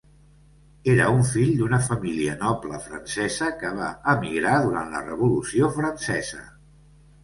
[0.93, 6.47] Era un fill d'una família noble francesa que va emigrar durant la revolució francesa.